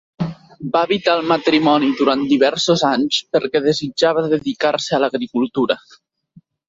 [0.75, 5.79] Va evitar el matrimoni durant diversos anys perquè desitjava dedicar-se a l'agricultura.